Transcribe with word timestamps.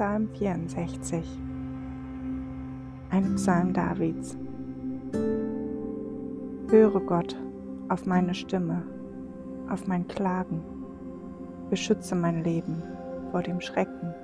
Psalm 0.00 0.30
64 0.32 1.22
Ein 3.10 3.34
Psalm 3.34 3.74
Davids 3.74 4.34
Höre 6.70 7.00
Gott 7.00 7.36
auf 7.90 8.06
meine 8.06 8.32
Stimme, 8.32 8.82
auf 9.68 9.86
mein 9.86 10.08
Klagen, 10.08 10.62
beschütze 11.68 12.14
mein 12.14 12.42
Leben 12.42 12.82
vor 13.30 13.42
dem 13.42 13.60
Schrecken, 13.60 14.14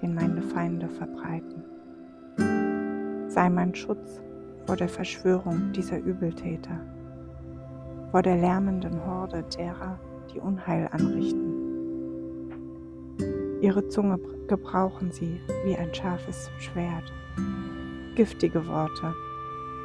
den 0.00 0.14
meine 0.14 0.40
Feinde 0.40 0.88
verbreiten. 0.88 1.64
Sei 3.26 3.50
mein 3.50 3.74
Schutz 3.74 4.22
vor 4.66 4.76
der 4.76 4.88
Verschwörung 4.88 5.72
dieser 5.72 5.98
Übeltäter, 5.98 6.78
vor 8.12 8.22
der 8.22 8.36
lärmenden 8.36 9.04
Horde 9.04 9.42
derer, 9.58 9.98
die 10.32 10.38
Unheil 10.38 10.88
anrichten. 10.92 11.53
Ihre 13.64 13.88
Zunge 13.88 14.20
gebrauchen 14.46 15.10
sie 15.10 15.40
wie 15.64 15.74
ein 15.74 15.94
scharfes 15.94 16.50
Schwert. 16.58 17.10
Giftige 18.14 18.66
Worte, 18.66 19.14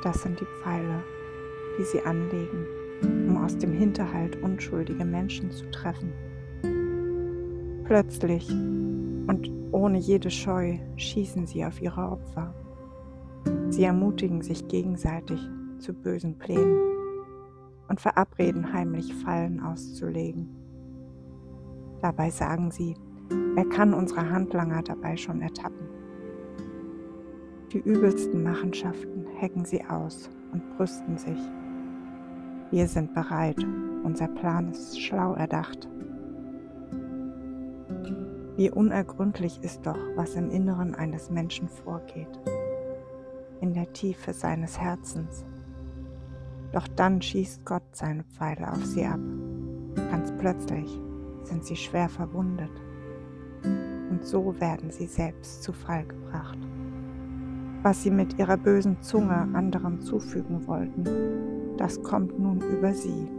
das 0.04 0.22
sind 0.22 0.38
die 0.38 0.48
Pfeile, 0.62 1.02
die 1.78 1.84
sie 1.86 2.02
anlegen, 2.02 2.66
um 3.02 3.38
aus 3.38 3.58
dem 3.58 3.72
Hinterhalt 3.72 4.36
unschuldige 4.44 5.06
Menschen 5.06 5.50
zu 5.52 5.64
treffen. 5.72 6.12
Plötzlich 7.86 8.52
und 8.52 9.50
ohne 9.72 9.98
jede 9.98 10.30
Scheu 10.30 10.78
schießen 10.98 11.48
sie 11.48 11.64
auf 11.64 11.82
ihre 11.82 12.02
Opfer. 12.02 12.54
Sie 13.70 13.86
ermutigen 13.86 14.42
sich 14.42 14.68
gegenseitig 14.68 15.40
zu 15.78 15.94
bösen 15.94 16.38
Plänen 16.38 16.82
und 17.88 18.02
verabreden 18.02 18.73
heimlich 18.73 19.14
Fallen 19.23 19.62
auszulegen. 19.62 20.50
Dabei 22.02 22.30
sagen 22.30 22.72
sie, 22.72 22.96
wer 23.30 23.66
kann 23.66 23.94
unsere 23.94 24.30
Handlanger 24.30 24.81
dabei 24.83 25.17
schon 25.17 25.41
ertappen? 25.41 25.88
Die 27.72 27.80
übelsten 27.80 28.41
Machenschaften 28.41 29.27
hecken 29.38 29.63
sie 29.66 29.83
aus 29.85 30.30
und 30.52 30.77
brüsten 30.77 31.17
sich. 31.17 31.39
Wir 32.72 32.88
sind 32.88 33.13
bereit, 33.13 33.63
unser 34.03 34.27
Plan 34.27 34.69
ist 34.72 35.00
schlau 35.00 35.33
erdacht. 35.33 35.88
Wie 38.57 38.72
unergründlich 38.72 39.59
ist 39.61 39.85
doch, 39.85 40.00
was 40.16 40.35
im 40.35 40.50
Inneren 40.50 40.95
eines 40.95 41.30
Menschen 41.30 41.69
vorgeht, 41.69 42.39
in 43.61 43.73
der 43.73 43.91
Tiefe 43.94 44.33
seines 44.33 44.80
Herzens. 44.80 45.45
Doch 46.72 46.88
dann 46.88 47.22
schießt 47.22 47.66
Gott 47.66 47.83
seine 47.91 48.23
Pfeile 48.23 48.72
auf 48.72 48.85
sie 48.85 49.05
ab. 49.05 49.19
Ganz 49.95 50.31
plötzlich 50.38 51.00
sind 51.44 51.66
sie 51.66 51.75
schwer 51.75 52.09
verwundet 52.09 52.72
und 54.20 54.25
so 54.25 54.53
werden 54.59 54.92
sie 54.92 55.06
selbst 55.06 55.64
zu 55.64 55.72
Fall 55.72 56.06
gebracht. 56.06 56.58
Was 57.84 58.03
sie 58.03 58.12
mit 58.12 58.38
ihrer 58.38 58.58
bösen 58.58 59.02
Zunge 59.02 59.48
anderen 59.53 60.02
zufügen 60.02 60.67
wollten, 60.67 61.06
das 61.78 62.02
kommt 62.03 62.38
nun 62.38 62.59
über 62.59 62.94
sie. 62.94 63.30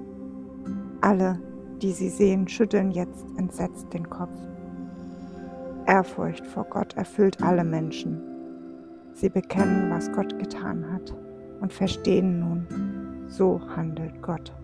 Alle, 1.02 1.38
die 1.82 1.92
sie 1.92 2.08
sehen, 2.08 2.48
schütteln 2.48 2.90
jetzt 2.90 3.26
entsetzt 3.36 3.92
den 3.92 4.08
Kopf. 4.08 4.38
Ehrfurcht 5.86 6.46
vor 6.46 6.64
Gott 6.64 6.96
erfüllt 6.96 7.42
alle 7.42 7.64
Menschen. 7.64 8.22
Sie 9.12 9.28
bekennen, 9.28 9.90
was 9.90 10.10
Gott 10.12 10.38
getan 10.38 10.90
hat 10.90 11.14
und 11.60 11.72
verstehen 11.72 12.40
nun, 12.40 13.26
so 13.28 13.60
handelt 13.76 14.22
Gott. 14.22 14.54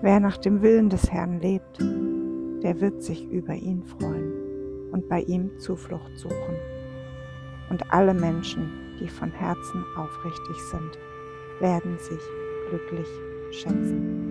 Wer 0.00 0.18
nach 0.18 0.38
dem 0.38 0.62
Willen 0.62 0.88
des 0.88 1.12
Herrn 1.12 1.38
lebt, 1.38 1.78
der 2.64 2.80
wird 2.80 3.02
sich 3.02 3.30
über 3.30 3.54
ihn 3.54 3.84
freuen 3.84 4.31
und 4.92 5.08
bei 5.08 5.22
ihm 5.22 5.58
Zuflucht 5.58 6.16
suchen. 6.16 6.56
Und 7.70 7.92
alle 7.92 8.14
Menschen, 8.14 8.70
die 9.00 9.08
von 9.08 9.30
Herzen 9.30 9.84
aufrichtig 9.96 10.56
sind, 10.70 10.98
werden 11.60 11.98
sich 11.98 12.20
glücklich 12.68 13.08
schätzen. 13.50 14.21